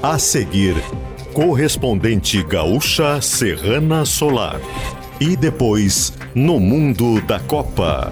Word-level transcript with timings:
A 0.00 0.16
seguir, 0.16 0.76
correspondente 1.34 2.40
gaúcha 2.44 3.20
Serrana 3.20 4.04
Solar. 4.04 4.60
E 5.20 5.36
depois, 5.36 6.12
no 6.32 6.60
mundo 6.60 7.20
da 7.22 7.40
Copa. 7.40 8.08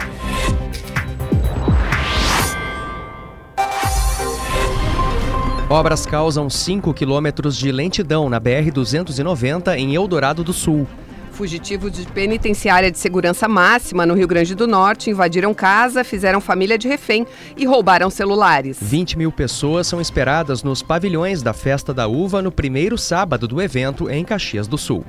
Obras 5.70 6.04
causam 6.04 6.50
5 6.50 6.92
quilômetros 6.92 7.56
de 7.56 7.70
lentidão 7.70 8.28
na 8.28 8.40
BR-290 8.40 9.76
em 9.76 9.94
Eldorado 9.94 10.42
do 10.42 10.52
Sul. 10.52 10.88
Fugitivos 11.36 11.92
de 11.92 12.06
penitenciária 12.06 12.90
de 12.90 12.98
segurança 12.98 13.46
máxima 13.46 14.06
no 14.06 14.14
Rio 14.14 14.26
Grande 14.26 14.54
do 14.54 14.66
Norte 14.66 15.10
invadiram 15.10 15.52
casa, 15.52 16.02
fizeram 16.02 16.40
família 16.40 16.78
de 16.78 16.88
refém 16.88 17.26
e 17.54 17.66
roubaram 17.66 18.08
celulares. 18.08 18.78
20 18.80 19.18
mil 19.18 19.30
pessoas 19.30 19.86
são 19.86 20.00
esperadas 20.00 20.62
nos 20.62 20.82
pavilhões 20.82 21.42
da 21.42 21.52
Festa 21.52 21.92
da 21.92 22.06
Uva 22.06 22.40
no 22.40 22.50
primeiro 22.50 22.96
sábado 22.96 23.46
do 23.46 23.60
evento 23.60 24.08
em 24.08 24.24
Caxias 24.24 24.66
do 24.66 24.78
Sul. 24.78 25.04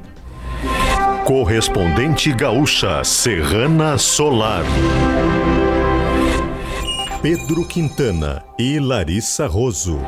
Correspondente 1.24 2.34
gaúcha 2.34 3.06
Serrana 3.06 3.98
Solar. 3.98 4.66
Pedro 7.22 7.66
Quintana 7.66 8.44
e 8.60 8.80
Larissa 8.80 9.48
Roso. 9.48 10.02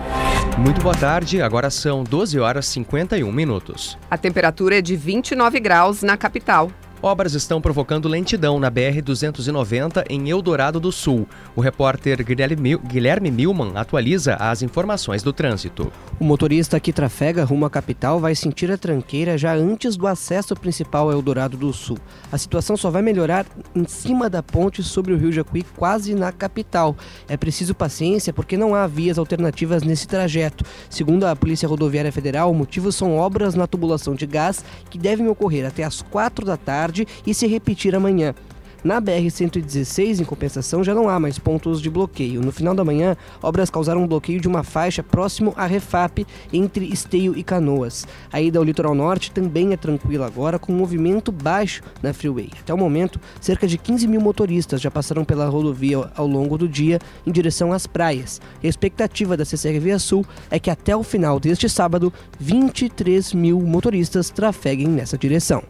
Muito 0.58 0.82
boa 0.82 0.96
tarde, 0.96 1.42
agora 1.42 1.70
são 1.70 2.04
12 2.04 2.40
horas 2.40 2.66
e 2.66 2.72
51 2.72 3.32
minutos. 3.32 3.98
A 4.10 4.18
temperatura 4.18 4.80
é 4.80 4.82
de 4.82 4.96
29 4.96 5.60
graus 5.60 6.02
na 6.02 6.18
capital. 6.18 6.72
Obras 7.02 7.34
estão 7.34 7.62
provocando 7.62 8.10
lentidão 8.10 8.60
na 8.60 8.70
BR-290 8.70 10.04
em 10.10 10.30
Eldorado 10.30 10.82
do 10.82 10.92
Sul. 10.92 11.26
O 11.56 11.62
repórter 11.62 12.22
Guilherme 12.22 13.32
Milman 13.32 13.72
atualiza 13.76 14.36
as 14.36 14.62
informações 14.62 15.24
do 15.24 15.32
trânsito. 15.32 15.94
O 16.20 16.26
motorista 16.26 16.78
que 16.78 16.92
trafega 16.92 17.46
rumo 17.46 17.66
à 17.66 17.70
capital 17.70 18.20
vai 18.20 18.36
sentir 18.36 18.70
a 18.70 18.78
tranqueira 18.78 19.38
já 19.38 19.54
antes 19.56 19.96
do 19.96 20.08
acesso 20.08 20.54
principal 20.58 21.10
a 21.10 21.14
Eldorado 21.14 21.56
do 21.56 21.72
Sul. 21.72 21.98
A 22.30 22.38
situação 22.38 22.76
só 22.76 22.90
vai 22.90 23.02
melhorar 23.02 23.46
em 23.74 23.88
cima 23.88 24.30
da 24.30 24.44
ponte 24.44 24.84
sobre 24.84 25.14
o 25.14 25.18
Rio 25.18 25.32
Jacuí, 25.32 25.64
quase 25.78 26.14
na 26.14 26.34
capital. 26.34 26.98
É 27.30 27.38
preciso 27.38 27.74
paciência 27.74 28.34
porque 28.34 28.58
não 28.58 28.76
há 28.76 28.86
vias 28.88 29.18
alternativas 29.18 29.84
nesse 29.84 30.06
trajeto. 30.06 30.66
Segundo 30.90 31.24
a 31.24 31.34
Polícia 31.34 31.70
Rodoviária 31.70 32.12
Federal, 32.12 32.52
o 32.52 32.56
motivo 32.56 32.92
são 32.92 33.16
obras 33.16 33.56
na 33.56 33.68
tubulação 33.68 34.16
de 34.16 34.26
gás 34.26 34.66
que 34.90 34.98
devem 34.98 35.30
ocorrer 35.30 35.66
até 35.66 35.86
as 35.86 36.02
4 36.02 36.46
da 36.46 36.58
tarde 36.58 36.89
tarde 36.90 37.08
e 37.26 37.34
se 37.34 37.48
repetir 37.48 37.96
amanhã. 37.96 38.34
Na 38.82 39.02
BR-116, 39.02 40.22
em 40.22 40.24
compensação, 40.24 40.82
já 40.86 40.96
não 40.96 41.10
há 41.10 41.20
mais 41.20 41.38
pontos 41.38 41.82
de 41.82 41.90
bloqueio. 41.90 42.40
No 42.40 42.50
final 42.50 42.74
da 42.74 42.86
manhã, 42.86 43.18
obras 43.44 43.70
causaram 43.70 44.04
um 44.04 44.08
bloqueio 44.08 44.40
de 44.40 44.48
uma 44.48 44.64
faixa 44.64 45.04
próximo 45.04 45.54
à 45.58 45.66
Refap, 45.66 46.26
entre 46.54 46.86
Esteio 46.86 47.38
e 47.38 47.44
Canoas. 47.44 48.08
A 48.32 48.42
ida 48.42 48.58
ao 48.58 48.64
litoral 48.64 48.96
norte 48.96 49.32
também 49.32 49.74
é 49.74 49.78
tranquila 49.78 50.28
agora, 50.28 50.58
com 50.58 50.72
movimento 50.72 51.30
baixo 51.30 51.84
na 52.02 52.14
freeway. 52.14 52.50
Até 52.58 52.74
o 52.74 52.78
momento, 52.78 53.20
cerca 53.42 53.68
de 53.68 53.78
15 53.78 54.08
mil 54.08 54.22
motoristas 54.22 54.80
já 54.80 54.90
passaram 54.90 55.26
pela 55.26 55.50
rodovia 55.50 56.10
ao 56.16 56.26
longo 56.26 56.58
do 56.58 56.68
dia 56.68 57.00
em 57.28 57.34
direção 57.34 57.74
às 57.74 57.86
praias. 57.86 58.40
E 58.64 58.68
a 58.68 58.70
expectativa 58.70 59.36
da 59.36 59.44
CCRV 59.44 60.00
Sul 60.00 60.26
é 60.50 60.58
que 60.58 60.70
até 60.70 60.96
o 60.96 61.04
final 61.04 61.38
deste 61.38 61.68
sábado, 61.68 62.14
23 62.40 63.34
mil 63.34 63.60
motoristas 63.60 64.30
trafeguem 64.30 64.88
nessa 64.88 65.18
direção. 65.18 65.62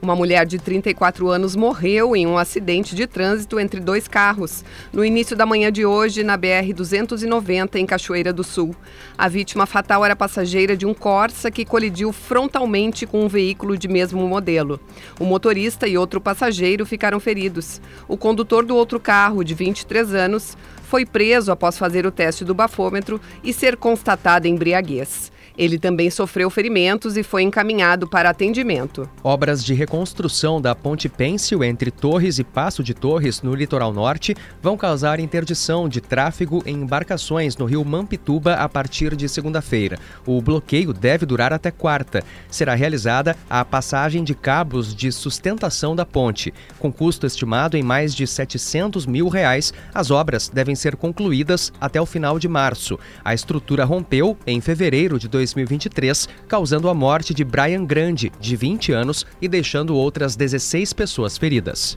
Uma 0.00 0.14
mulher 0.14 0.46
de 0.46 0.58
34 0.58 1.28
anos 1.28 1.56
morreu 1.56 2.14
em 2.14 2.26
um 2.26 2.38
acidente 2.38 2.94
de 2.94 3.06
trânsito 3.06 3.58
entre 3.58 3.80
dois 3.80 4.06
carros, 4.06 4.64
no 4.92 5.04
início 5.04 5.36
da 5.36 5.44
manhã 5.44 5.72
de 5.72 5.84
hoje, 5.84 6.22
na 6.22 6.38
BR-290, 6.38 7.74
em 7.74 7.84
Cachoeira 7.84 8.32
do 8.32 8.44
Sul. 8.44 8.74
A 9.16 9.28
vítima 9.28 9.66
fatal 9.66 10.04
era 10.04 10.14
passageira 10.14 10.76
de 10.76 10.86
um 10.86 10.94
Corsa 10.94 11.50
que 11.50 11.64
colidiu 11.64 12.12
frontalmente 12.12 13.06
com 13.06 13.24
um 13.24 13.28
veículo 13.28 13.76
de 13.76 13.88
mesmo 13.88 14.26
modelo. 14.28 14.80
O 15.18 15.24
motorista 15.24 15.88
e 15.88 15.98
outro 15.98 16.20
passageiro 16.20 16.86
ficaram 16.86 17.18
feridos. 17.18 17.80
O 18.06 18.16
condutor 18.16 18.64
do 18.64 18.76
outro 18.76 19.00
carro, 19.00 19.42
de 19.42 19.52
23 19.52 20.14
anos, 20.14 20.56
foi 20.84 21.04
preso 21.04 21.50
após 21.50 21.76
fazer 21.76 22.06
o 22.06 22.12
teste 22.12 22.44
do 22.44 22.54
bafômetro 22.54 23.20
e 23.42 23.52
ser 23.52 23.76
constatada 23.76 24.46
embriaguez. 24.46 25.32
Ele 25.58 25.76
também 25.76 26.08
sofreu 26.08 26.48
ferimentos 26.48 27.16
e 27.16 27.24
foi 27.24 27.42
encaminhado 27.42 28.06
para 28.06 28.30
atendimento. 28.30 29.10
Obras 29.24 29.64
de 29.64 29.74
reconstrução 29.74 30.60
da 30.60 30.72
ponte 30.72 31.08
Pêncil 31.08 31.64
entre 31.64 31.90
Torres 31.90 32.38
e 32.38 32.44
Passo 32.44 32.80
de 32.80 32.94
Torres, 32.94 33.42
no 33.42 33.56
litoral 33.56 33.92
norte, 33.92 34.36
vão 34.62 34.76
causar 34.76 35.18
interdição 35.18 35.88
de 35.88 36.00
tráfego 36.00 36.62
em 36.64 36.76
embarcações 36.76 37.56
no 37.56 37.64
rio 37.64 37.84
Mampituba 37.84 38.54
a 38.54 38.68
partir 38.68 39.16
de 39.16 39.28
segunda-feira. 39.28 39.98
O 40.24 40.40
bloqueio 40.40 40.92
deve 40.92 41.26
durar 41.26 41.52
até 41.52 41.72
quarta. 41.72 42.22
Será 42.48 42.76
realizada 42.76 43.36
a 43.50 43.64
passagem 43.64 44.22
de 44.22 44.36
cabos 44.36 44.94
de 44.94 45.10
sustentação 45.10 45.96
da 45.96 46.06
ponte. 46.06 46.54
Com 46.78 46.92
custo 46.92 47.26
estimado 47.26 47.76
em 47.76 47.82
mais 47.82 48.14
de 48.14 48.28
700 48.28 49.06
mil 49.06 49.26
reais, 49.26 49.74
as 49.92 50.12
obras 50.12 50.48
devem 50.48 50.76
ser 50.76 50.94
concluídas 50.94 51.72
até 51.80 52.00
o 52.00 52.06
final 52.06 52.38
de 52.38 52.46
março. 52.46 52.96
A 53.24 53.34
estrutura 53.34 53.84
rompeu 53.84 54.36
em 54.46 54.60
fevereiro 54.60 55.18
de 55.18 55.26
2020 55.26 55.47
2023, 55.54 56.28
causando 56.46 56.88
a 56.88 56.94
morte 56.94 57.32
de 57.32 57.44
Brian 57.44 57.84
Grande, 57.84 58.30
de 58.38 58.56
20 58.56 58.92
anos, 58.92 59.26
e 59.40 59.48
deixando 59.48 59.96
outras 59.96 60.36
16 60.36 60.92
pessoas 60.92 61.38
feridas. 61.38 61.96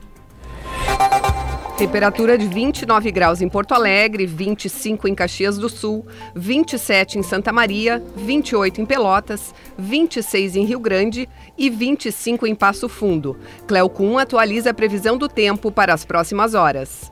Temperatura 1.76 2.38
de 2.38 2.46
29 2.46 3.10
graus 3.10 3.40
em 3.40 3.48
Porto 3.48 3.72
Alegre, 3.72 4.24
25 4.24 5.08
em 5.08 5.14
Caxias 5.14 5.58
do 5.58 5.68
Sul, 5.68 6.06
27 6.36 7.18
em 7.18 7.22
Santa 7.24 7.52
Maria, 7.52 8.00
28 8.14 8.82
em 8.82 8.86
Pelotas, 8.86 9.52
26 9.76 10.56
em 10.56 10.64
Rio 10.64 10.78
Grande 10.78 11.28
e 11.58 11.68
25 11.68 12.46
em 12.46 12.54
Passo 12.54 12.88
Fundo. 12.88 13.36
Cleocum 13.66 14.16
atualiza 14.16 14.70
a 14.70 14.74
previsão 14.74 15.18
do 15.18 15.28
tempo 15.28 15.72
para 15.72 15.92
as 15.92 16.04
próximas 16.04 16.54
horas. 16.54 17.10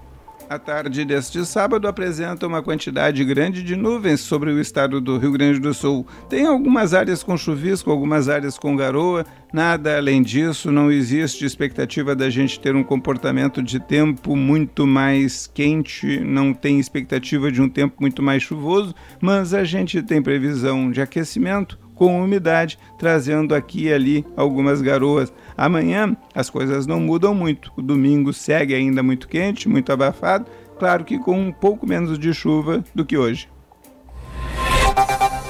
A 0.50 0.58
tarde 0.58 1.04
deste 1.04 1.46
sábado 1.46 1.86
apresenta 1.86 2.44
uma 2.44 2.60
quantidade 2.60 3.24
grande 3.24 3.62
de 3.62 3.76
nuvens 3.76 4.18
sobre 4.18 4.50
o 4.50 4.58
estado 4.58 5.00
do 5.00 5.16
Rio 5.16 5.30
Grande 5.30 5.60
do 5.60 5.72
Sul. 5.72 6.04
Tem 6.28 6.44
algumas 6.44 6.92
áreas 6.92 7.22
com 7.22 7.36
chuvisco, 7.36 7.88
algumas 7.88 8.28
áreas 8.28 8.58
com 8.58 8.74
garoa. 8.74 9.24
Nada 9.52 9.96
além 9.96 10.20
disso, 10.24 10.72
não 10.72 10.90
existe 10.90 11.44
expectativa 11.44 12.16
da 12.16 12.28
gente 12.28 12.58
ter 12.58 12.74
um 12.74 12.82
comportamento 12.82 13.62
de 13.62 13.78
tempo 13.78 14.34
muito 14.34 14.88
mais 14.88 15.46
quente, 15.46 16.18
não 16.18 16.52
tem 16.52 16.80
expectativa 16.80 17.52
de 17.52 17.62
um 17.62 17.68
tempo 17.68 17.98
muito 18.00 18.20
mais 18.20 18.42
chuvoso, 18.42 18.92
mas 19.20 19.54
a 19.54 19.62
gente 19.62 20.02
tem 20.02 20.20
previsão 20.20 20.90
de 20.90 21.00
aquecimento 21.00 21.78
com 22.00 22.24
umidade, 22.24 22.78
trazendo 22.96 23.54
aqui 23.54 23.82
e 23.82 23.92
ali 23.92 24.24
algumas 24.34 24.80
garoas. 24.80 25.30
Amanhã 25.54 26.16
as 26.34 26.48
coisas 26.48 26.86
não 26.86 26.98
mudam 26.98 27.34
muito. 27.34 27.70
O 27.76 27.82
domingo 27.82 28.32
segue 28.32 28.74
ainda 28.74 29.02
muito 29.02 29.28
quente, 29.28 29.68
muito 29.68 29.92
abafado, 29.92 30.46
claro 30.78 31.04
que 31.04 31.18
com 31.18 31.38
um 31.38 31.52
pouco 31.52 31.86
menos 31.86 32.18
de 32.18 32.32
chuva 32.32 32.82
do 32.94 33.04
que 33.04 33.18
hoje. 33.18 33.50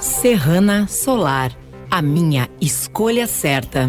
Serrana 0.01 0.89
Solar, 0.89 1.57
a 1.89 2.03
minha 2.03 2.49
escolha 2.61 3.29
certa. 3.29 3.89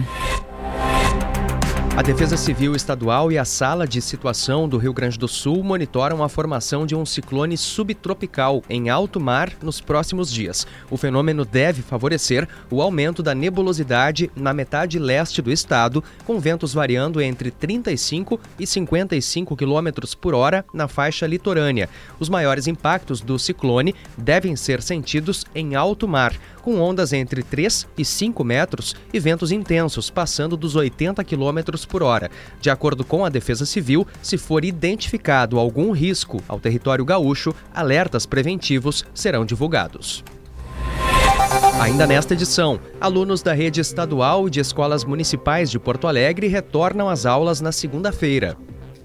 A 1.94 2.02
Defesa 2.02 2.38
Civil 2.38 2.74
Estadual 2.74 3.34
e 3.34 3.38
a 3.38 3.44
Sala 3.44 3.86
de 3.86 4.02
Situação 4.02 4.68
do 4.68 4.78
Rio 4.78 4.94
Grande 4.94 5.20
do 5.20 5.28
Sul 5.28 5.62
monitoram 5.62 6.24
a 6.24 6.30
formação 6.30 6.86
de 6.86 6.96
um 6.96 7.06
ciclone 7.06 7.58
subtropical 7.58 8.64
em 8.70 8.90
alto 8.90 9.20
mar 9.20 9.52
nos 9.62 9.82
próximos 9.82 10.32
dias. 10.32 10.66
O 10.90 10.96
fenômeno 10.96 11.44
deve 11.44 11.82
favorecer 11.82 12.48
o 12.72 12.82
aumento 12.82 13.22
da 13.22 13.36
nebulosidade 13.36 14.32
na 14.38 14.54
metade 14.54 14.98
leste 14.98 15.42
do 15.42 15.52
estado, 15.52 16.02
com 16.26 16.40
ventos 16.40 16.74
variando 16.74 17.22
entre 17.22 17.52
35 17.52 18.40
e 18.58 18.66
55 18.66 19.56
km 19.58 19.90
por 20.20 20.34
hora 20.34 20.64
na 20.74 20.88
faixa 20.88 21.28
litorânea. 21.28 21.90
Os 22.18 22.30
maiores 22.30 22.68
impactos 22.68 23.20
do 23.20 23.38
ciclone 23.38 23.94
devem 24.18 24.56
ser 24.56 24.82
sentidos 24.82 25.46
em 25.54 25.76
alto 25.76 26.08
mar, 26.08 26.34
com 26.62 26.80
ondas 26.80 27.12
entre 27.12 27.44
3 27.44 27.88
e 27.98 28.06
5 28.06 28.44
metros 28.44 28.96
e 29.14 29.20
ventos 29.20 29.52
intensos 29.52 30.10
passando 30.10 30.56
dos 30.56 30.76
80 30.76 31.24
km 31.24 31.81
por 31.86 32.04
hora. 32.04 32.30
De 32.60 32.70
acordo 32.70 33.04
com 33.04 33.26
a 33.26 33.30
Defesa 33.30 33.66
Civil, 33.66 34.08
se 34.22 34.38
for 34.38 34.66
identificado 34.66 35.60
algum 35.60 35.92
risco 35.92 36.42
ao 36.48 36.60
território 36.60 37.06
gaúcho, 37.06 37.54
alertas 37.74 38.26
preventivos 38.26 39.06
serão 39.14 39.46
divulgados. 39.46 40.24
Ainda 41.80 42.06
nesta 42.06 42.34
edição, 42.34 42.80
alunos 43.00 43.42
da 43.42 43.54
rede 43.54 43.82
estadual 43.82 44.48
e 44.48 44.52
de 44.52 44.60
escolas 44.60 45.04
municipais 45.04 45.70
de 45.70 45.80
Porto 45.80 46.08
Alegre 46.08 46.48
retornam 46.48 47.10
às 47.10 47.26
aulas 47.26 47.60
na 47.60 47.72
segunda-feira. 47.72 48.56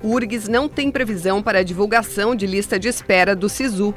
URGS 0.02 0.48
não 0.48 0.68
tem 0.68 0.90
previsão 0.90 1.42
para 1.42 1.60
a 1.60 1.62
divulgação 1.62 2.36
de 2.36 2.46
lista 2.46 2.78
de 2.78 2.88
espera 2.88 3.34
do 3.34 3.48
SISU. 3.48 3.94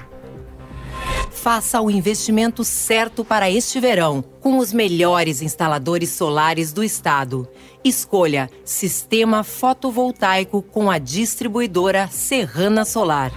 Faça 1.41 1.79
o 1.79 1.89
investimento 1.89 2.65
certo 2.65 3.23
para 3.23 3.49
este 3.49 3.79
verão, 3.79 4.21
com 4.41 4.57
os 4.57 4.73
melhores 4.73 5.41
instaladores 5.41 6.09
solares 6.09 6.73
do 6.73 6.83
estado. 6.83 7.47
Escolha 7.81 8.49
Sistema 8.65 9.41
Fotovoltaico 9.41 10.61
com 10.61 10.91
a 10.91 10.97
distribuidora 10.97 12.09
Serrana 12.11 12.83
Solar. 12.83 13.31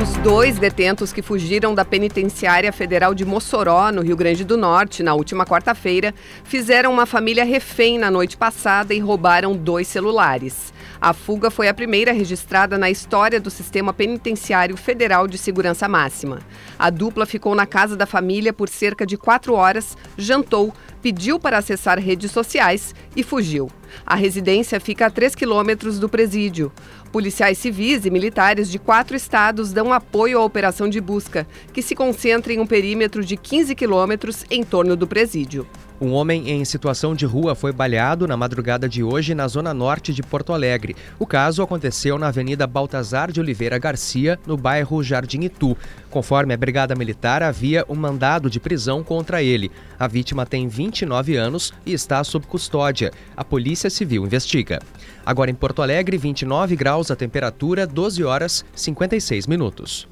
Os 0.00 0.16
dois 0.18 0.60
detentos 0.60 1.12
que 1.12 1.22
fugiram 1.22 1.74
da 1.74 1.84
penitenciária 1.84 2.72
federal 2.72 3.12
de 3.12 3.24
Mossoró, 3.24 3.90
no 3.90 4.00
Rio 4.00 4.16
Grande 4.16 4.44
do 4.44 4.56
Norte, 4.56 5.02
na 5.02 5.12
última 5.12 5.44
quarta-feira, 5.44 6.14
fizeram 6.44 6.92
uma 6.92 7.04
família 7.04 7.44
refém 7.44 7.98
na 7.98 8.08
noite 8.08 8.36
passada 8.36 8.94
e 8.94 9.00
roubaram 9.00 9.56
dois 9.56 9.88
celulares. 9.88 10.72
A 11.00 11.12
fuga 11.12 11.50
foi 11.50 11.66
a 11.66 11.74
primeira 11.74 12.12
registrada 12.12 12.78
na 12.78 12.88
história 12.88 13.40
do 13.40 13.50
Sistema 13.50 13.92
Penitenciário 13.92 14.76
Federal 14.76 15.26
de 15.26 15.36
Segurança 15.36 15.88
Máxima. 15.88 16.38
A 16.78 16.90
dupla 16.90 17.26
ficou 17.26 17.56
na 17.56 17.66
casa 17.66 17.96
da 17.96 18.06
família 18.06 18.52
por 18.52 18.68
cerca 18.68 19.04
de 19.04 19.16
quatro 19.16 19.54
horas, 19.54 19.96
jantou, 20.16 20.72
pediu 21.02 21.40
para 21.40 21.58
acessar 21.58 21.98
redes 21.98 22.30
sociais 22.30 22.94
e 23.16 23.24
fugiu. 23.24 23.68
A 24.06 24.14
residência 24.14 24.80
fica 24.80 25.06
a 25.06 25.10
3 25.10 25.34
quilômetros 25.34 25.98
do 25.98 26.08
presídio. 26.08 26.72
Policiais 27.12 27.58
civis 27.58 28.04
e 28.04 28.10
militares 28.10 28.70
de 28.70 28.78
quatro 28.78 29.16
estados 29.16 29.72
dão 29.72 29.92
apoio 29.92 30.38
à 30.38 30.44
operação 30.44 30.88
de 30.88 31.00
busca, 31.00 31.46
que 31.72 31.82
se 31.82 31.94
concentra 31.94 32.52
em 32.52 32.60
um 32.60 32.66
perímetro 32.66 33.24
de 33.24 33.36
15 33.36 33.74
quilômetros 33.74 34.44
em 34.50 34.62
torno 34.62 34.96
do 34.96 35.06
presídio. 35.06 35.66
Um 36.00 36.12
homem 36.12 36.48
em 36.48 36.64
situação 36.64 37.12
de 37.12 37.26
rua 37.26 37.56
foi 37.56 37.72
baleado 37.72 38.28
na 38.28 38.36
madrugada 38.36 38.88
de 38.88 39.02
hoje 39.02 39.34
na 39.34 39.48
zona 39.48 39.74
norte 39.74 40.14
de 40.14 40.22
Porto 40.22 40.52
Alegre. 40.52 40.94
O 41.18 41.26
caso 41.26 41.60
aconteceu 41.60 42.16
na 42.16 42.28
Avenida 42.28 42.68
Baltazar 42.68 43.32
de 43.32 43.40
Oliveira 43.40 43.78
Garcia, 43.78 44.38
no 44.46 44.56
bairro 44.56 45.02
Jardim 45.02 45.40
Itu. 45.40 45.76
Conforme 46.08 46.54
a 46.54 46.56
Brigada 46.56 46.94
Militar, 46.94 47.42
havia 47.42 47.84
um 47.88 47.96
mandado 47.96 48.48
de 48.48 48.60
prisão 48.60 49.02
contra 49.02 49.42
ele. 49.42 49.72
A 49.98 50.06
vítima 50.06 50.46
tem 50.46 50.68
29 50.68 51.36
anos 51.36 51.74
e 51.84 51.92
está 51.92 52.22
sob 52.22 52.46
custódia. 52.46 53.10
A 53.36 53.44
Polícia 53.44 53.90
Civil 53.90 54.24
investiga. 54.24 54.78
Agora 55.26 55.50
em 55.50 55.54
Porto 55.54 55.82
Alegre, 55.82 56.16
29 56.16 56.76
graus 56.76 57.10
a 57.10 57.16
temperatura, 57.16 57.88
12 57.88 58.22
horas 58.22 58.64
56 58.72 59.48
minutos. 59.48 60.06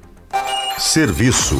Serviço. 0.77 1.57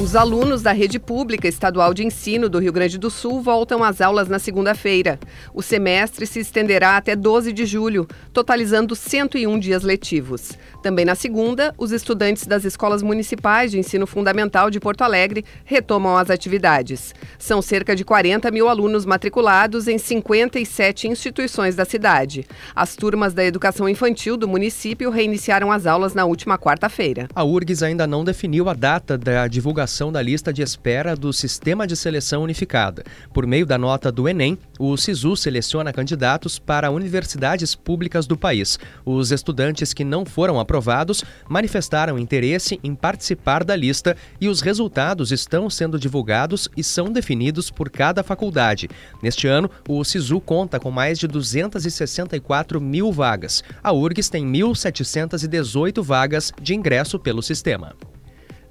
Os 0.00 0.14
alunos 0.14 0.62
da 0.62 0.70
rede 0.70 0.96
pública 0.96 1.48
estadual 1.48 1.92
de 1.92 2.06
ensino 2.06 2.48
do 2.48 2.60
Rio 2.60 2.72
Grande 2.72 2.96
do 2.96 3.10
Sul 3.10 3.42
voltam 3.42 3.82
às 3.82 4.00
aulas 4.00 4.28
na 4.28 4.38
segunda-feira. 4.38 5.18
O 5.52 5.60
semestre 5.60 6.24
se 6.24 6.38
estenderá 6.38 6.96
até 6.96 7.16
12 7.16 7.52
de 7.52 7.66
julho, 7.66 8.06
totalizando 8.32 8.94
101 8.94 9.58
dias 9.58 9.82
letivos. 9.82 10.52
Também 10.84 11.04
na 11.04 11.16
segunda, 11.16 11.74
os 11.76 11.90
estudantes 11.90 12.46
das 12.46 12.64
escolas 12.64 13.02
municipais 13.02 13.72
de 13.72 13.78
ensino 13.80 14.06
fundamental 14.06 14.70
de 14.70 14.78
Porto 14.78 15.02
Alegre 15.02 15.44
retomam 15.64 16.16
as 16.16 16.30
atividades. 16.30 17.12
São 17.36 17.60
cerca 17.60 17.96
de 17.96 18.04
40 18.04 18.52
mil 18.52 18.68
alunos 18.68 19.04
matriculados 19.04 19.88
em 19.88 19.98
57 19.98 21.08
instituições 21.08 21.74
da 21.74 21.84
cidade. 21.84 22.46
As 22.72 22.94
turmas 22.94 23.34
da 23.34 23.44
educação 23.44 23.88
infantil 23.88 24.36
do 24.36 24.46
município 24.46 25.10
reiniciaram 25.10 25.72
as 25.72 25.86
aulas 25.86 26.14
na 26.14 26.24
última 26.24 26.56
quarta-feira. 26.56 27.26
A 27.34 27.42
URGS 27.42 27.82
ainda 27.82 28.06
não 28.06 28.22
definiu 28.22 28.68
a 28.68 28.74
data 28.74 29.18
da 29.18 29.48
divulgação 29.48 29.87
da 30.12 30.20
lista 30.20 30.52
de 30.52 30.60
espera 30.60 31.16
do 31.16 31.32
Sistema 31.32 31.86
de 31.86 31.96
Seleção 31.96 32.42
Unificada. 32.42 33.02
Por 33.32 33.46
meio 33.46 33.64
da 33.64 33.78
nota 33.78 34.12
do 34.12 34.28
Enem, 34.28 34.58
o 34.78 34.96
SISU 34.96 35.34
seleciona 35.34 35.92
candidatos 35.92 36.58
para 36.58 36.90
universidades 36.90 37.74
públicas 37.74 38.26
do 38.26 38.36
país. 38.36 38.78
Os 39.04 39.32
estudantes 39.32 39.94
que 39.94 40.04
não 40.04 40.26
foram 40.26 40.60
aprovados 40.60 41.24
manifestaram 41.48 42.18
interesse 42.18 42.78
em 42.84 42.94
participar 42.94 43.64
da 43.64 43.74
lista 43.74 44.16
e 44.38 44.46
os 44.46 44.60
resultados 44.60 45.32
estão 45.32 45.70
sendo 45.70 45.98
divulgados 45.98 46.68
e 46.76 46.84
são 46.84 47.10
definidos 47.10 47.70
por 47.70 47.88
cada 47.88 48.22
faculdade. 48.22 48.88
Neste 49.22 49.46
ano, 49.46 49.70
o 49.88 50.04
SISU 50.04 50.40
conta 50.40 50.78
com 50.78 50.90
mais 50.90 51.18
de 51.18 51.26
264 51.26 52.80
mil 52.80 53.10
vagas. 53.10 53.64
A 53.82 53.92
URGS 53.92 54.28
tem 54.28 54.46
1.718 54.46 56.02
vagas 56.02 56.52
de 56.60 56.74
ingresso 56.74 57.18
pelo 57.18 57.42
sistema. 57.42 57.96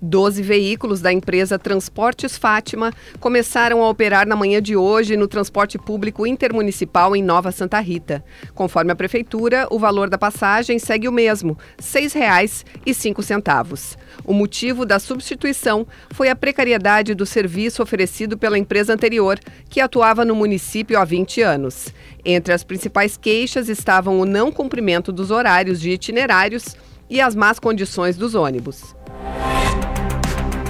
Doze 0.02 0.42
veículos 0.44 1.02
da 1.02 1.12
empresa 1.12 1.58
Transportes 1.58 2.38
Fátima 2.38 2.94
começaram 3.20 3.82
a 3.82 3.90
operar 3.90 4.28
na 4.28 4.36
manhã 4.36 4.62
de 4.62 4.76
hoje 4.76 5.18
no 5.18 5.28
transporte 5.28 5.80
público 5.80 6.28
intermunicipal 6.28 7.16
em 7.16 7.24
Nova 7.24 7.52
Santa 7.52 7.80
Rita. 7.80 8.24
Conforme 8.54 8.92
a 8.92 8.96
Prefeitura, 8.96 9.66
o 9.72 9.80
valor 9.80 10.08
da 10.08 10.18
passagem 10.18 10.78
segue 10.78 11.08
o 11.08 11.12
mesmo, 11.12 11.58
R$ 11.78 11.84
6,05. 11.84 13.98
O 14.24 14.34
motivo 14.34 14.86
da 14.86 15.00
substituição 15.00 15.88
foi 16.12 16.30
a 16.30 16.36
precariedade 16.36 17.16
do 17.16 17.26
serviço 17.26 17.82
oferecido 17.82 18.38
pela 18.38 18.58
empresa 18.58 18.94
anterior, 18.94 19.40
que 19.68 19.82
atuava 19.82 20.24
no 20.24 20.36
município 20.36 21.00
há 21.00 21.04
20 21.04 21.42
anos. 21.42 21.88
Entre 22.24 22.54
as 22.54 22.64
principais 22.64 23.18
queixas 23.18 23.68
estavam 23.68 24.20
o 24.20 24.26
não 24.26 24.52
cumprimento 24.52 25.12
dos 25.12 25.32
horários 25.32 25.82
de 25.82 25.90
itinerários 25.90 26.76
e 27.10 27.20
as 27.20 27.36
más 27.36 27.58
condições 27.58 28.16
dos 28.16 28.36
ônibus. 28.36 28.97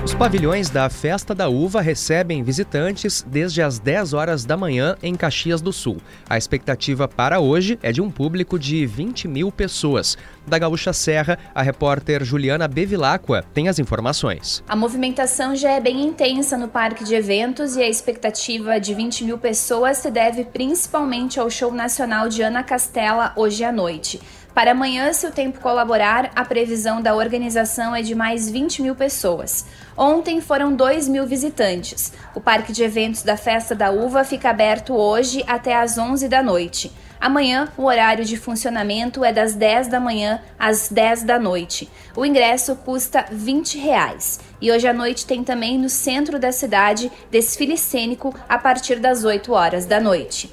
Os 0.08 0.16
pavilhões 0.16 0.70
da 0.70 0.90
Festa 0.90 1.36
da 1.36 1.50
Uva 1.50 1.82
recebem 1.82 2.42
visitantes 2.42 3.26
desde 3.28 3.62
as 3.62 3.78
10 3.78 4.14
horas 4.14 4.46
da 4.46 4.56
manhã 4.56 4.96
em 5.04 5.14
Caxias 5.14 5.60
do 5.60 5.74
Sul. 5.74 5.98
A 6.30 6.38
expectativa 6.38 7.10
para 7.10 7.42
hoje 7.42 7.78
é 7.84 7.92
de 7.92 8.02
um 8.02 8.10
público 8.10 8.58
de 8.58 8.86
20 8.86 9.28
mil 9.28 9.52
pessoas. 9.52 10.18
Da 10.48 10.58
Gaúcha 10.58 10.94
Serra, 10.94 11.38
a 11.54 11.62
repórter 11.62 12.24
Juliana 12.24 12.70
Bevilacqua 12.70 13.44
tem 13.54 13.68
as 13.68 13.80
informações. 13.80 14.64
A 14.66 14.78
movimentação 14.78 15.54
já 15.54 15.72
é 15.72 15.82
bem 15.82 16.06
intensa 16.06 16.58
no 16.58 16.70
parque 16.70 17.04
de 17.04 17.14
eventos 17.14 17.76
e 17.76 17.82
a 17.82 17.90
expectativa 17.90 18.80
de 18.80 18.94
20 18.94 19.26
mil 19.26 19.38
pessoas 19.38 19.98
se 19.98 20.10
deve 20.10 20.46
principalmente 20.46 21.38
ao 21.38 21.50
show 21.50 21.74
nacional 21.74 22.30
de 22.30 22.42
Ana 22.42 22.64
Castela 22.64 23.34
hoje 23.36 23.62
à 23.62 23.74
noite. 23.74 24.22
Para 24.58 24.72
amanhã, 24.72 25.14
se 25.14 25.28
o 25.28 25.32
tempo 25.32 25.60
colaborar, 25.60 26.32
a 26.36 26.44
previsão 26.44 27.00
da 27.00 27.14
organização 27.14 27.96
é 27.96 28.02
de 28.02 28.16
mais 28.16 28.50
20 28.50 28.82
mil 28.82 28.96
pessoas. 28.96 29.68
Ontem 29.96 30.42
foram 30.42 30.76
2 30.76 31.08
mil 31.08 31.28
visitantes. 31.28 32.12
O 32.34 32.42
parque 32.42 32.74
de 32.74 32.82
eventos 32.82 33.22
da 33.22 33.38
Festa 33.38 33.76
da 33.76 33.92
Uva 33.92 34.24
fica 34.24 34.50
aberto 34.50 34.96
hoje 34.96 35.44
até 35.46 35.76
às 35.76 36.00
11 36.00 36.28
da 36.28 36.42
noite. 36.42 36.92
Amanhã, 37.22 37.72
o 37.78 37.84
horário 37.84 38.26
de 38.26 38.36
funcionamento 38.36 39.24
é 39.24 39.32
das 39.32 39.54
10 39.54 39.90
da 39.90 40.00
manhã 40.00 40.42
às 40.58 40.90
10 40.90 41.22
da 41.22 41.38
noite. 41.38 41.88
O 42.16 42.26
ingresso 42.26 42.76
custa 42.78 43.28
20 43.32 43.78
reais. 43.78 44.40
E 44.60 44.72
hoje 44.72 44.88
à 44.88 44.94
noite 44.94 45.28
tem 45.28 45.44
também 45.44 45.78
no 45.78 45.88
centro 45.88 46.40
da 46.40 46.52
cidade 46.52 47.12
desfile 47.30 47.78
cênico 47.78 48.34
a 48.50 48.58
partir 48.58 48.96
das 48.96 49.24
8 49.24 49.54
horas 49.54 49.86
da 49.86 50.00
noite. 50.00 50.52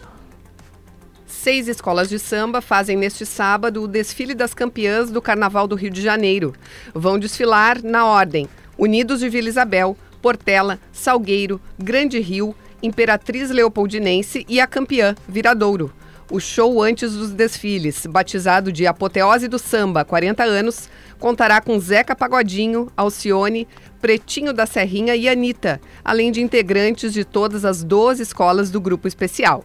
Seis 1.42 1.68
escolas 1.68 2.08
de 2.08 2.18
samba 2.18 2.62
fazem 2.62 2.96
neste 2.96 3.26
sábado 3.26 3.82
o 3.82 3.88
desfile 3.88 4.34
das 4.34 4.54
campeãs 4.54 5.10
do 5.10 5.20
Carnaval 5.20 5.66
do 5.66 5.74
Rio 5.74 5.90
de 5.90 6.00
Janeiro. 6.00 6.54
Vão 6.94 7.18
desfilar 7.18 7.82
na 7.82 8.06
ordem: 8.06 8.48
Unidos 8.78 9.20
de 9.20 9.28
Vila 9.28 9.48
Isabel, 9.48 9.94
Portela, 10.22 10.78
Salgueiro, 10.90 11.60
Grande 11.78 12.18
Rio, 12.18 12.54
Imperatriz 12.82 13.50
Leopoldinense 13.50 14.46
e 14.48 14.58
a 14.58 14.66
campeã 14.66 15.14
Viradouro. 15.28 15.92
O 16.30 16.40
show 16.40 16.80
antes 16.80 17.12
dos 17.12 17.32
desfiles, 17.32 18.06
batizado 18.06 18.72
de 18.72 18.86
Apoteose 18.86 19.46
do 19.46 19.58
Samba 19.58 20.04
40 20.04 20.42
anos, 20.44 20.88
contará 21.18 21.60
com 21.60 21.78
Zeca 21.78 22.16
Pagodinho, 22.16 22.90
Alcione, 22.96 23.68
Pretinho 24.00 24.52
da 24.52 24.64
Serrinha 24.64 25.14
e 25.14 25.28
Anitta, 25.28 25.80
além 26.02 26.32
de 26.32 26.40
integrantes 26.40 27.12
de 27.12 27.24
todas 27.24 27.64
as 27.64 27.84
12 27.84 28.22
escolas 28.22 28.70
do 28.70 28.80
grupo 28.80 29.06
especial. 29.06 29.64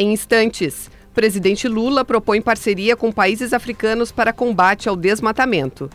Em 0.00 0.12
instantes, 0.12 0.88
presidente 1.12 1.66
Lula 1.66 2.04
propõe 2.04 2.40
parceria 2.40 2.96
com 2.96 3.10
países 3.10 3.52
africanos 3.52 4.12
para 4.12 4.32
combate 4.32 4.88
ao 4.88 4.94
desmatamento. 4.94 5.90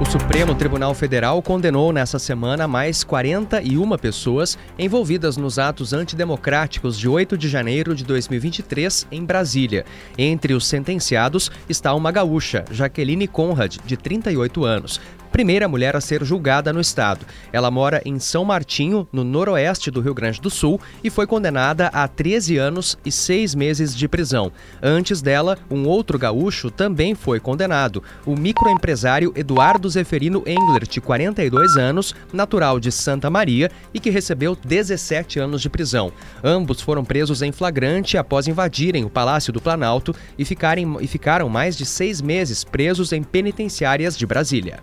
O 0.00 0.04
Supremo 0.04 0.56
Tribunal 0.56 0.92
Federal 0.92 1.40
condenou 1.40 1.92
nessa 1.92 2.18
semana 2.18 2.66
mais 2.66 3.04
41 3.04 3.96
pessoas 3.96 4.58
envolvidas 4.76 5.36
nos 5.36 5.56
atos 5.56 5.92
antidemocráticos 5.92 6.98
de 6.98 7.08
8 7.08 7.38
de 7.38 7.48
janeiro 7.48 7.94
de 7.94 8.02
2023 8.02 9.06
em 9.12 9.24
Brasília. 9.24 9.84
Entre 10.16 10.52
os 10.52 10.66
sentenciados 10.66 11.52
está 11.68 11.94
uma 11.94 12.10
gaúcha, 12.10 12.64
Jaqueline 12.72 13.28
Conrad, 13.28 13.76
de 13.86 13.96
38 13.96 14.64
anos, 14.64 15.00
primeira 15.28 15.68
mulher 15.68 15.94
a 15.94 16.00
ser 16.00 16.24
julgada 16.24 16.72
no 16.72 16.80
estado. 16.80 17.24
Ela 17.52 17.70
mora 17.70 18.02
em 18.04 18.18
São 18.18 18.44
Martinho, 18.44 19.06
no 19.12 19.22
noroeste 19.22 19.90
do 19.90 20.00
Rio 20.00 20.14
Grande 20.14 20.40
do 20.40 20.50
Sul, 20.50 20.80
e 21.02 21.10
foi 21.10 21.26
condenada 21.26 21.88
a 21.88 22.08
13 22.08 22.56
anos 22.56 22.98
e 23.04 23.12
6 23.12 23.54
meses 23.54 23.94
de 23.94 24.08
prisão. 24.08 24.50
Antes 24.82 25.22
dela, 25.22 25.58
um 25.70 25.86
outro 25.86 26.18
gaúcho 26.18 26.70
também 26.70 27.14
foi 27.14 27.38
condenado, 27.38 28.02
o 28.24 28.36
microempresário 28.36 29.32
Eduardo 29.36 29.88
Zeferino 29.88 30.42
Engler, 30.46 30.86
de 30.86 31.00
42 31.00 31.76
anos, 31.76 32.14
natural 32.32 32.80
de 32.80 32.90
Santa 32.90 33.30
Maria 33.30 33.70
e 33.92 34.00
que 34.00 34.10
recebeu 34.10 34.56
17 34.56 35.38
anos 35.38 35.62
de 35.62 35.70
prisão. 35.70 36.12
Ambos 36.42 36.80
foram 36.80 37.04
presos 37.04 37.42
em 37.42 37.52
flagrante 37.52 38.16
após 38.16 38.46
invadirem 38.46 39.04
o 39.04 39.10
Palácio 39.10 39.52
do 39.52 39.60
Planalto 39.60 40.14
e, 40.38 40.44
ficarem, 40.44 40.96
e 41.00 41.06
ficaram 41.06 41.48
mais 41.48 41.76
de 41.76 41.84
seis 41.84 42.20
meses 42.20 42.64
presos 42.64 43.12
em 43.12 43.22
penitenciárias 43.22 44.16
de 44.16 44.26
Brasília. 44.26 44.80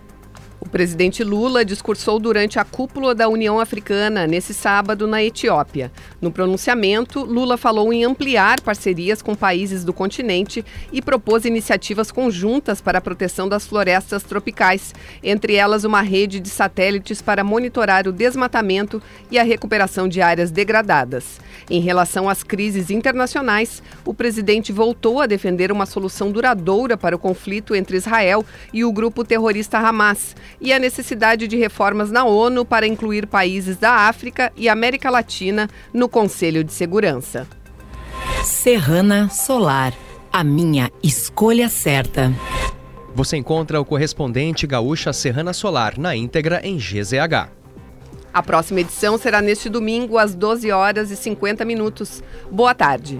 O 0.66 0.68
presidente 0.68 1.22
Lula 1.22 1.64
discursou 1.64 2.18
durante 2.18 2.58
a 2.58 2.64
cúpula 2.64 3.14
da 3.14 3.28
União 3.28 3.60
Africana 3.60 4.26
nesse 4.26 4.52
sábado 4.52 5.06
na 5.06 5.22
Etiópia. 5.22 5.92
No 6.20 6.32
pronunciamento, 6.32 7.22
Lula 7.22 7.56
falou 7.56 7.92
em 7.92 8.04
ampliar 8.04 8.60
parcerias 8.60 9.22
com 9.22 9.36
países 9.36 9.84
do 9.84 9.92
continente 9.92 10.64
e 10.92 11.00
propôs 11.00 11.44
iniciativas 11.44 12.10
conjuntas 12.10 12.80
para 12.80 12.98
a 12.98 13.00
proteção 13.00 13.48
das 13.48 13.64
florestas 13.64 14.24
tropicais, 14.24 14.92
entre 15.22 15.54
elas 15.54 15.84
uma 15.84 16.02
rede 16.02 16.40
de 16.40 16.48
satélites 16.48 17.22
para 17.22 17.44
monitorar 17.44 18.08
o 18.08 18.12
desmatamento 18.12 19.00
e 19.30 19.38
a 19.38 19.44
recuperação 19.44 20.08
de 20.08 20.20
áreas 20.20 20.50
degradadas. 20.50 21.38
Em 21.70 21.80
relação 21.80 22.28
às 22.28 22.42
crises 22.42 22.90
internacionais, 22.90 23.82
o 24.04 24.12
presidente 24.12 24.72
voltou 24.72 25.20
a 25.20 25.26
defender 25.26 25.70
uma 25.70 25.86
solução 25.86 26.32
duradoura 26.32 26.96
para 26.96 27.14
o 27.14 27.20
conflito 27.20 27.72
entre 27.72 27.96
Israel 27.96 28.44
e 28.72 28.84
o 28.84 28.92
grupo 28.92 29.24
terrorista 29.24 29.78
Hamas 29.78 30.34
e 30.60 30.72
a 30.72 30.78
necessidade 30.78 31.46
de 31.46 31.56
reformas 31.56 32.10
na 32.10 32.24
ONU 32.24 32.64
para 32.64 32.86
incluir 32.86 33.26
países 33.26 33.76
da 33.76 34.08
África 34.08 34.52
e 34.56 34.68
América 34.68 35.10
Latina 35.10 35.68
no 35.92 36.08
Conselho 36.08 36.64
de 36.64 36.72
Segurança. 36.72 37.46
Serrana 38.44 39.28
Solar, 39.28 39.92
a 40.32 40.42
minha 40.44 40.90
escolha 41.02 41.68
certa. 41.68 42.32
Você 43.14 43.36
encontra 43.36 43.80
o 43.80 43.84
correspondente 43.84 44.66
gaúcha 44.66 45.12
Serrana 45.12 45.52
Solar 45.52 45.98
na 45.98 46.14
íntegra 46.14 46.60
em 46.62 46.76
GZH. 46.76 47.48
A 48.32 48.42
próxima 48.42 48.80
edição 48.80 49.16
será 49.16 49.40
neste 49.40 49.70
domingo 49.70 50.18
às 50.18 50.34
12 50.34 50.70
horas 50.70 51.10
e 51.10 51.16
50 51.16 51.64
minutos. 51.64 52.22
Boa 52.50 52.74
tarde. 52.74 53.18